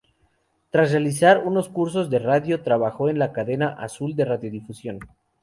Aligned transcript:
Tras 0.71 0.89
realizar 0.89 1.43
unos 1.45 1.69
cursos 1.69 2.09
de 2.09 2.17
radio, 2.17 2.63
trabajó 2.63 3.07
en 3.07 3.19
la 3.19 3.31
Cadena 3.31 3.67
Azul 3.69 4.15
de 4.15 4.25
Radiodifusión. 4.25 4.97